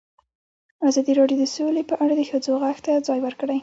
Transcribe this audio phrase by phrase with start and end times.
[0.89, 3.59] ازادي راډیو د سوله په اړه د ښځو غږ ته ځای ورکړی.